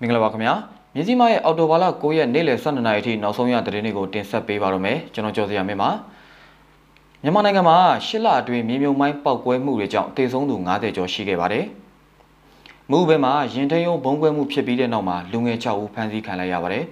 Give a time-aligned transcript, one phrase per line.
[0.00, 0.54] မင်္ဂလာပါခင်ဗျာ
[0.94, 5.90] မြင်းကြီးမရဲ့အော်တိုဘာလ9ရက်နေ့လယ်12နာရီအထိနောက်ဆုံးရသတင်းတွေကိုတင်ဆက်ပေးပါရမယ်ကျွန်တော်ကျော်စရာမင်းပါ
[7.22, 11.64] မြန်မာနိုင်ငံမှာရှစ်လအတွင်းမြေမြုံမိုင်းပောက်ကွဲမှုတွေကြောင့်တေဆုံးသူ90ကျော်ရှိခဲ့ပါတယ်
[12.90, 16.84] မူဘဲမှာရင်ထိန်ယုံဘုံကွဲမှုဖြစ်ပြီးတဲ့နောက်မှာလူငယ်6ဦးဖမ်းဆီးခံလိုက်ရပါတယ်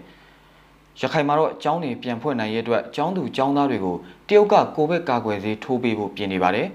[1.01, 3.97] ရခိုင်မှာတော့အကြောင်းတွေပြန်ဖွင့်နိုင်ရဲ့အတွက်အကြောင်းသူအကြောင်းသားတွေကို
[4.29, 6.67] တရုတ်ကကိုဗစ်ကာကွယ်ဆေးထိုးပေးဖို့ပြင်နေပါတယ်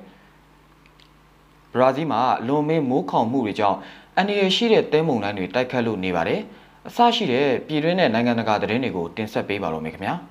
[1.73, 3.77] ဘရာဇီးမှာလွန်မေးမိုးခေါင်မှုတွေကြောင့်
[4.15, 6.39] အန်ဒီရရှိတဲ့တဲမုန်တိုင်းတွေတိုက်ခတ်လို့နေပါတယ်။
[6.87, 10.13] အစရှိတဲ့ပြည်တွင်းနဲ့နိုင်ငံတကာသတင်းတွေကိုတင်ဆက်ပေးပါတော့မယ်ခင်ဗျာ။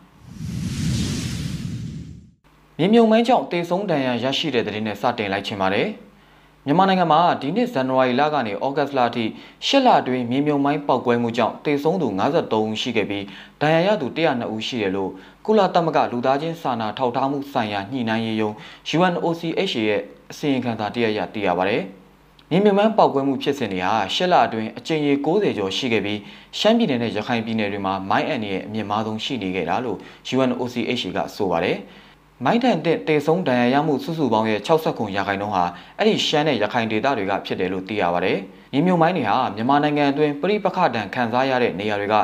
[2.78, 5.88] မြေမြုံမိုင်းကြောင့်တေဆုံးဒဏ်ရာရရှိတဲ့သတင်းနဲ့စတင်လိုက်ချင်ပါတယ်။
[6.68, 9.24] မြန်မာနိုင်ငံမှာဒီနှစ်ဇန်နဝါရီလကနေဩဂတ်လအထိ
[9.66, 13.24] ၈လအတွင်းမြေမြုံမိုင်းပောက်ကွဲမှုကြောင့်တေဆုံးသူ53ဦးရှိခဲ့ပြီး
[13.60, 15.10] ဒဏ်ရာရသူ102ဦးရှိတယ်လို့
[15.46, 18.50] ကုလသမဂ္ဂလူသားချင်းစာနာထောက်ထားမှုဆိုင်ရာညှိနှိုင်းရေးယုံ
[18.96, 20.00] UNOCHA ရဲ့
[20.30, 21.82] အစီရင်ခံစာတရရသိရပါတယ်။
[22.50, 26.20] မြေမြမန်းပောက်ကွဲမှုဖြစ်စဉ်တွေဟာရှစ်လအတွင်းအကြိမ်ရေ60ကျော်ရှိခဲ့ပြီး
[26.58, 29.98] ရှမ်းပြည်နယ်နဲ့ရခိုင်ပြည်နယ်တွေမှာမိုင်းအန်ရဲ့အမြင့်မားဆုံးရှိနေခဲ့တာလို့
[30.34, 31.78] UNOCHA ကဆိုပါတယ်။
[32.44, 35.64] မိုင်းတန်တဲ့တေဆုံးဒဏ်ရာရမှုစုစုပေါင်းရဲ့69ရာခိုင်နှုန်းဟာ
[35.98, 38.38] အဲ့ဒီရှမ်းနဲ့ရခိုင်ဒေသတွေကဖြစ်တယ်လို့သိရပါတယ်။
[38.72, 42.14] မြေမြုံမိုင်းတွေဟာမြန်မာနိုင်ငံအတွင်းပြိပခဒဏ်ခံစားရတဲ့နေရာတွေက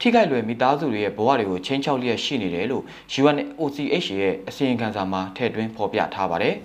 [0.00, 2.84] ထိခိုက်လွယ်မိသားစုတွေရဲ့ဘဝတွေကိုချင်းချောက်လျက်ရှိနေတယ်လို့
[3.20, 6.54] UNOCHA ရဲ့အစီရင်ခံစာမှာထည့်သွင်းဖော်ပြထားပါတယ်။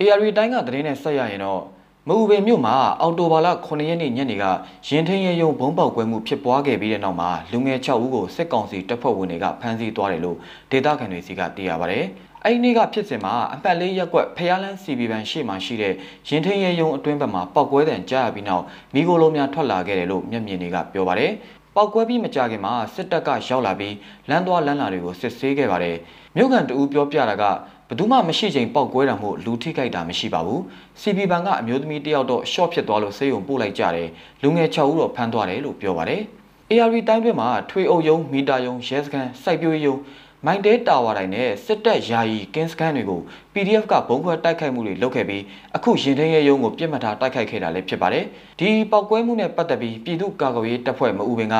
[0.00, 1.62] AR တိုင်းကသတင်းနဲ့ဆက်ရရင်တော့
[2.08, 4.44] မအူပင်မြို့မှာအော်တိုဘာလ9ရက်နေ့ညနေက
[4.88, 10.36] ရင်ထင်းရဲယုံဘုံပေါက်ကွဲမှုဖြစ်ပွားခဲ့ပြီးတဲ့နောက်မှာလူငယ်6ဦးကိုစစ်ကောင်စီတပ်ဖွဲ့ဝင်တွေကဖမ်းဆီးသွားတယ်လို့
[10.70, 11.98] ဒေသခံတွေစီကသိရပါဗျ။
[12.44, 15.94] အဲ့ဒီနေ့ကဖြစ်စဉ်မှာအပတ်လေးရက်ကွက်ဖျားလန်းစီပီဘန်ရှေ့မှာရှိတဲ့
[16.28, 21.32] ရင်ထင်းရဲယုံအတွင်းဘက်မှာပောက်ကွဲတဲ့ကြားရပြီးနောက်မိโกလုံးများထွက်လာခဲ့တယ်လို့မျက်မြင်တွေကပြောပါတယ်။
[21.74, 23.94] ပောက်ကွဲပြီးမကြခင်မှာစစ်တပ်ကရောက်လာပြီး
[24.28, 25.96] လမ်းသွားလမ်းလာတွေကိုစစ်ဆေးခဲ့ပါတယ်။
[26.36, 27.44] မြို့ကန်တူပြောပြတာက
[27.88, 30.60] ဘယ်သူမှမရှိချိန်ပောက်ကွဲတာမို့လူထိခိုက်တာမရှိပါဘူး။
[31.00, 34.08] CP ဘန်ကအမျိုးသမီးတယောက်တော့ရှော့ဖြစ်သွားလို့ဆေးရုံပို့လိုက်ကြတယ်။
[34.42, 36.22] လူငယ်6ဦးတော့ဖမ်းသွားတယ်လို့ပြောပါတယ်။
[36.70, 39.94] AR တိုင်းတွင်မှာထွေအုပ်ယုံမီတာယုံရဲစခန်းစိုက်ပျိုးယုံ
[40.46, 43.20] မိုင်းတဲတာဝါတိုင်းနဲ့စစ်တပ်ယာယီကင်းစကန်တွေကို
[43.52, 45.42] PDF ကဘုံခွဲတိုက်ခိုက်မှုတွေလုပ်ခဲ့ပြီး
[45.76, 48.24] အခုရင်ထင်းရဲရုံးကိုပြစ်မှတ်ထားတိုက်ခိုက်ခဲ့တာလည်းဖြစ်ပါတယ်။
[48.60, 51.56] ဒီပောက်ကွဲမှုနဲ့ပတ်သက်ပြီးပြည်သူ့ကာကွယ်ရေးတပ်ဖွဲ့မအူပင်က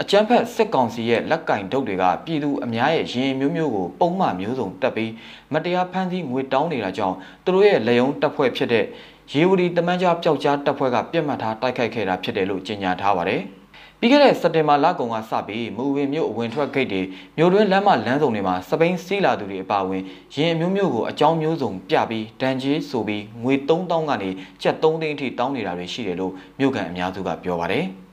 [0.00, 5.12] အကြမ်းဖက်စစ်ကောင်စီရဲ့လက်ကင်ဒုတ်တွေကပြည်သူအများရဲ့ရင်မျိုးမျိုးကိုပုံမှန်မျိုးစုံတက်ပြီး
[5.52, 8.84] မတရားဖမ်းဆီးငွေတောင်းနေတာကြောင့်သူတို့ရဲ့လေယုံတပ်ဖွဲ့ဖြစ်တဲ့
[9.32, 13.42] ရေဝတီတမန်ကြားပျောက်ကြားတပ်ဖွဲ့ကပြစ်မှတ်ထားတိုက်ခိုက်ခဲ့တာဖြစ်တယ်လို့ကြေညာထားပါတယ်။
[14.00, 17.02] ပြီးခဲ့တဲ့စက်တင်ဘာလကုန်ကစပြီးမူဝင်မြို့အဝင်ထွက်ဂိတ်တွေ
[17.36, 20.02] မြို့တွင်းလမ်းမလမ်းစုံတွေမှာစပိန်စီးလာသူတွေအပါအဝင်
[20.34, 24.30] ရင်အမျိုးမျိုးကိုအကြောင်းမျိုးစုံပြပြီးဒဏ်ကြေးဆိုပြီးငွေ3000ကနေ
[24.62, 28.05] ကျပ်3သိန်းအထိတောင်းနေတာတွေရှိတယ်လို့မြို့ကန်အများစုကပြောပါတယ်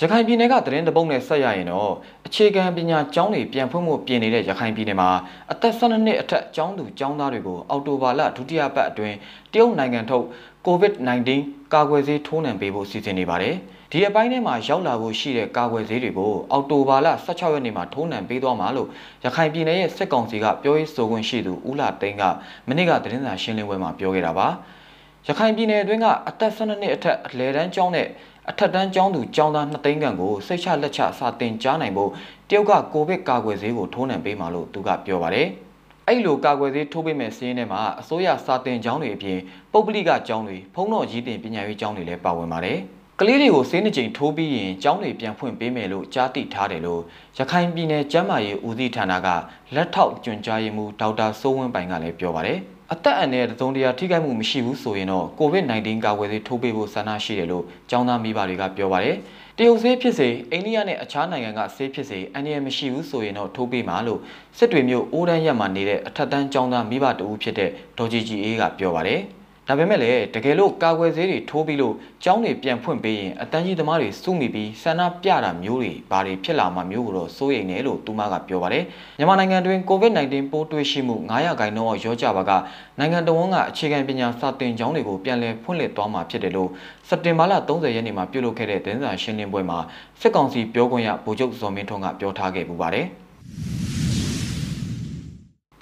[0.00, 1.92] ရခိုင်ပြည်နယ်ကသတင်းတပုတ်နဲ့ဆက်ရရင်တော့
[2.26, 5.10] အခြေခံပညာကျောင်းတွေပြန်ဖွင့်မှုပြင်နေတဲ့ရခိုင်ပြည်နယ်မှာ
[5.52, 9.16] အသက်12နှစ်အထက်ကျောင်းသူကျောင်းသားတွေကိုအောက်တိုဘာလဒုတိယပတ်အတွင်း
[9.52, 10.24] တရုတ်နိုင်ငံထုတ်
[10.66, 11.30] COVID-19
[11.74, 13.54] ကာကွယ်ဆေးထိုးနှံပေးဖို့စီစဉ်နေပါတယ်။
[13.92, 18.88] ဒီအပိုင်းထဲမှာရောက်လာဖို့ရှိတဲ့ကာကွယ်ဆေးတွေကိုအောက်တိုဘာလ16ရက်နေ့မှာထိုးနှံပေးသွားမှာလို့
[19.24, 22.22] ရခိုင်ပြည်နယ်ရဲ့စစ်ကောင်စီကပြောရေးဆိုခွင့်ရှိသူဦးလာသိန်းက
[22.68, 24.48] မနေ့ကသတင်းစာရှင်းလင်းပွဲမှာပြောခဲ့တာပါ။
[25.28, 28.08] ရခိုင်ပြည်နယ်အတွင်းကအသက်12နှစ်အထက်အလဲတန်းကျောင်းနဲ့
[28.50, 32.10] အထက်တန်းကျောင်းသူကျောင်းသား2သိန်းခန့်ကိုစိတ်ချလက်ချစာတင်ကြားနိုင်ဖို့
[32.48, 35.46] တရုတ်ကကိုဗစ်ကာကွယ်ဆေးကိုထိုးနှံပေးမှာလို့သူကပြောပါတယ်။
[36.08, 39.38] အဲ့လိုကာကွယ်ဆေးထိုးပေးမဲ့စီးရင်ထဲမှာအစိုးရစာတင်ကျောင်းတွေအပြင်
[39.72, 42.78] ပုဂ္ဂလိကကျောင်းတွေဖုံးတော်ရည်တင်ပညာရေးကျောင်းတွေလည်းပါဝင်ပါတယ်။
[43.20, 47.02] ကလေးတွေကိုဆေးနှစ်ကြိမ်ထိုးပြီးရင်ကျောင်းတွေပြန်ဖွင့်ပေးမယ်လို့ကြားသိထားတယ်လို့
[47.38, 49.28] ရခိုင်ပြည်နယ်ကျန်းမာရေးဦးစီးဌာနက
[49.74, 52.60] လက်ထောက်ကျွမ်းကြားရေးမှူးဒေါက်တာစိုးဝင်းပိုင်ကလည်းပြောပါတယ်။
[52.94, 59.16] အသက်အန္တရာယ်သုံးတရားထိခိုက်မှုမရှိဘူးဆိုရင်တော့ COVID-19 ကာကွယ်ဆေးထိုးပေးဖို့ဆန္ဒရှိတယ်လို့ကျောင်းသားမိဘတွေကပြောပါတယ်။
[59.56, 64.20] တရုတ်ဆေးဖြစ်စေအိန္ဒိယနဲ့အခြားနိုင်ငံကဆေးဖြစ်စေအန္တရာယ်မရှိဘူးဆိုရင်တော့ထိုးပေးမှာလို့
[64.58, 69.20] စစ်တွေမျိုးအိုးတန်းရက်မှာနေတဲ့အထက်တန်းကျောင်းသားမိဘတဦးဖြစ်တဲ့ဒေါ်ဂျီဂျီအေးကပြောပါတယ်။
[69.68, 71.94] ဒါပေမဲ့လည်းတကယ်လို့ကာကွယ်ဆေးတွေထိုးပြီးလို့
[72.24, 78.84] ကျောင်းတွေပြန်ဖွင့်ပေးရင်အတန်းကြီးသမားတွေစုမိပြီးဆန္ဒပြတာမျိုးတွေဘာတွေဖြစ်လာမှမျိုးကိုတော့စိုးရိမ်တယ်လို့သူမကပြောပါတယ်
[79.18, 82.50] မြန်မာနိုင်ငံတွင် COVID-19 ပိုးတွေ့ရှိမှု900ခိုင်နှုန်းအောက်ရောကြပါက
[82.98, 86.70] နိုင်ငံတော်ဝန်ကအခြေခံပညာစာသင်ကျောင်းတွေကိုပြန်လည်ဖွင့်လှစ်သွားမှာဖြစ်တယ်လို့
[87.08, 89.78] စက်တင်ဘာလ30ရက်နေ့မှာပြုလုပ်ခဲ့တဲ့သတင်းစာရှင်းလင်းပွဲမှာ
[90.20, 93.06] စစ်ကောင်စီပြောခွင့်ရဗိုလ်ချုပ်ဇော်မင်းထွန်းကပြောထားခဲ့ပူပါတယ်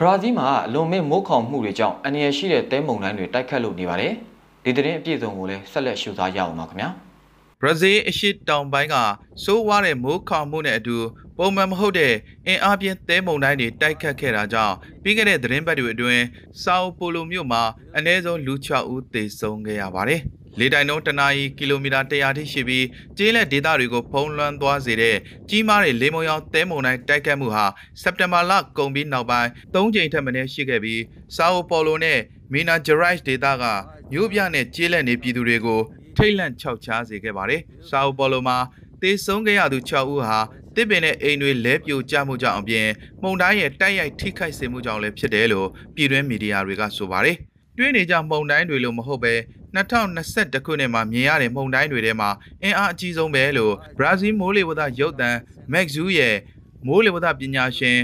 [0.01, 4.13] ဘရာဇီးမှာအလွန်မင်းမိုးခေါင်မှုတွေကြောင့်အန္တရာယ်ရှိတဲ့တဲမုန်တိုင်းတွေတိုက်ခတ်လို့နေပါတယ်။
[4.65, 6.89] ဒီသတင်းအပြည့်စုံကိုလည်းဆက်လက်ရှုစားရအောင်ပါခင်ဗျာ။
[7.61, 8.97] ဘရာဇီးအရှိတောင်ပိုင်းက
[9.45, 10.97] စိုးဝါးတဲ့မိုးခေါင်မှုနဲ့အတူ
[11.39, 12.15] ပုံမှန်မဟုတ်တဲ့
[12.47, 16.25] အင်အားပြင်းတဲမုန်တိုင်းတွေတိုက်ခတ်ခဲ့တာကြောင့်ပြီးခဲ့တဲ့သတင်းပတ်တွေအတွင်း
[16.65, 17.63] ဆောက်ပိုလိုမြို့မှာ
[17.97, 20.21] အနည်းဆုံးလူ6ဦးသေဆုံးခဲ့ရပါတယ်။
[20.59, 22.87] လေတိုင်နှုန်းတနာရီကီလိုမီတာ100ထိရှိပြီး
[23.17, 25.17] ကျေးလက်ဒေသတွေကိုဖုံးလွှမ်းသွားစေတဲ့
[25.51, 27.67] ကြီးမားတဲ့လေမုံရောင်သဲမုန်တိုင်းတိုက်ခတ်မှုဟာ
[28.03, 31.03] စက်တင်ဘာလကုန်ပြီးနောက်ပိုင်း၃ကြိမ်ထက်မနည်းရှိခဲ့ပြီး
[31.37, 32.19] ဆာအိုပေါ်လိုနဲ့
[32.53, 33.65] မီနာဂျရိုက်ဒေသက
[34.13, 35.81] မြို့ပြနဲ့ကျေးလက်နေပြည်သူတွေကို
[36.17, 38.57] ထိတ်လန့်ခြောက်ခြားစေခဲ့ပါတယ်။ဆာအိုပေါ်လိုမှာ
[39.03, 40.39] တေဆုံးခဲ့ရသူ6ဦးဟာ
[40.77, 42.89] တစ်ပင်နဲ့အိမ်တွေလဲပြိုကျမှုကြောင့်အပြင်
[43.23, 47.37] မှုန်တိုင်းရဲ့တိုက်ရိုက်ထိခိုက်စေမှုကြောင့်လည်းဖြစ်တယ်လို့ပြည်တွင်းမီဒီယာတွေကဆိုပါတယ်။
[47.79, 49.35] တွင်းနေကြမှုန်တိုင်းတွေလို့မဟုတ်ပဲ
[49.75, 52.31] 2021ခုနှစ်မှာမြင်ရတဲ့မှုန်တိုင်းတွေထဲမှာ
[52.63, 55.31] အင်အားအကြီးဆုံးပဲလို့ဘရာဇီးမိုးလေဝသရုပ်သံ
[55.73, 56.37] Max Zoo ရဲ့
[56.87, 57.99] မိုးလေဝသပညာရှင်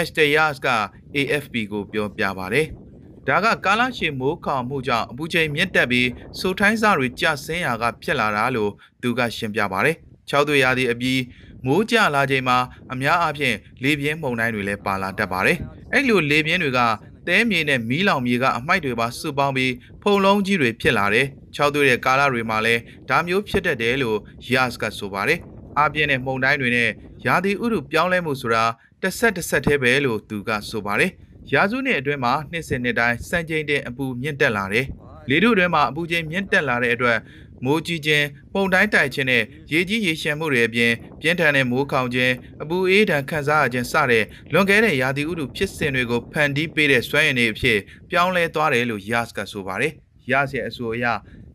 [0.00, 0.68] Esteyas က
[1.16, 2.66] AFP ကိုပြောပြပါတယ်။
[3.26, 6.08] ဒါကကာလရှည်မိုးခေါင်မှုကြောင့်အပူချိန်မြင့်တက်ပြီး
[6.38, 9.96] စိုးထိုင်းစားတွေကျဆင်းရာကဖြစ်လာတာလို့သူကရှင်းပြပါတယ်။
[10.30, 11.20] ၆သွေရာသီအပြီး
[11.66, 12.58] မိုးကျလာချိန်မှာ
[12.92, 15.58] အများအားဖြင့်လေပြင်းမှုန်တိုင်းတွေလည်းပါလာတတ်ပါတယ်။
[15.92, 16.80] အဲ့လိုလေပြင်းတွေက
[17.28, 21.26] တဲမြေနဲ့မီးလောင်မြေကအမိုက်တွေပါစုပေါင်းပြီးဖုံလုံးကြီးတွေဖြစ်လာတယ်။
[21.56, 24.18] ၆သွေရဲ့ကာလတွေမှာလည်းဒါမျိုးဖြစ်တတ်တယ်လို့
[24.52, 25.38] Yas ကဆိုပါတယ်။
[25.78, 26.90] အပြင်းနဲ့မှုန်တိုင်းတွေနဲ့
[27.26, 28.64] ရာသီဥတုပြောင်းလဲမှုဆိုတာ
[29.02, 31.10] တစ်ဆက်တစ်ဆက်တည်းပဲလို့သူကဆိုပါတယ်။
[31.52, 34.86] ရာစုနှစ်အတွင်းမှာနှစ်စဉ်နှစ်တိုင်းစံချိန်တင်အပူမြင့်တက်လာတယ်။
[35.30, 37.18] လေထုအတွင်းမှာအပူချိန်မြင့်တက်လာတဲ့အတွက်
[37.64, 39.42] မိုးကြီးခြင်းပုံတိုင်းတိုက်ခြင်းနဲ့
[39.72, 47.78] ရေကြီးရေရှမ်းမှုတွေအပြင်ပြင်းထန်တဲ့မိုးခေါင်ခြင်းအပူအေးဒဏ်ခံစားရခြင်းစတဲ့လွန်ကဲတဲ့ရာသီဥတုဖြစ်စဉ်တွေကိုဖန်တီးပေးတဲ့စွမ်းရည်တွေအဖြစ်
[48.10, 49.92] ပြောင်းလဲသွားတယ်လို့ Yas ကဆိုပါတယ်။
[50.30, 51.06] Yas ရဲ့အဆိုအရ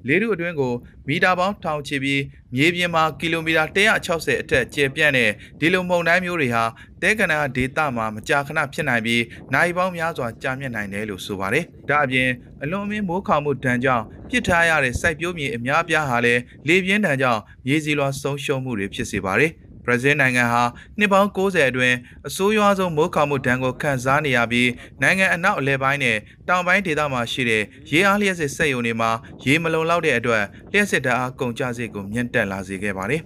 [0.08, 0.74] လေထုအတွင်းကို
[1.08, 2.22] မီတာပေါင်းထောင်ချီပြီး
[2.56, 6.64] မြေပြင်မှာကီလိုမီတာ160အထက်ကျယ်ပြန့်တဲ့ဒီလိုမုန်တိုင်းမျိုးတွေဟာ
[7.02, 12.30] တဲကနာဒေသမှာမကြာခဏဖြစ်နိုင်ပြီးနိုင်ပေါင်းများစွာကြာမြင့်နိုင်တယ်လို့ဆိုပါတယ်။ဒါအပြင်
[12.62, 19.52] အလွန်အမင်းမိုးခေါင်မှုဒဏ်ကြောင့်ပြစ်ထားရတဲ့စိုက်ပျိုးမြေအများပြားဟာလည်းလေပြင်းဒဏ်ကြောင့်မြေစီလွှာဆုံးရှုံးမှုတွေဖြစ်စေပါတယ်။
[19.86, 20.64] ဘရာဇီးနိုင်ငံဟာ
[21.00, 21.96] နှစ်ပေါင်း90အတွင်း
[22.28, 24.70] အဆိုးရွားဆုံးမိုးခေါင်မှုဒဏ်ကိုခံစားနေရပြီး
[25.02, 26.18] နိုင်ငံအနောက်အလဲပိုင်းနဲ့
[26.48, 29.12] တောင်ပိုင်းဒေသမှာရှိတဲ့ရေအားလျှက်စစ်စက်ရုံတွေမှာ
[29.46, 33.22] ရေမလုံလောက်တဲ့အတွက်လျှက်စစ်ဓာတ်အားကုန်ကျစရိတ်ကိုမြင့်တက်လာစေခဲ့ပါတယ်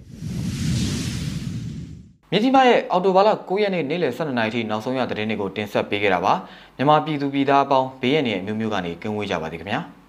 [2.32, 6.34] မြကြီးမရဲ့အော်တိုဘာလ9ရက်နေ့နေ့လယ်12နာရီထိနောက်ဆုံးရသတင်းတွေကိုတင်ဆက်ပေးခဲ့တာပါ
[6.76, 9.80] မြန်မာပြည်သူပြည်သားအပေါင်းဘေးရန်တွေအမျိုးမျိုးကနေကင်းဝေးကြပါသည်ခင်ဗျာ။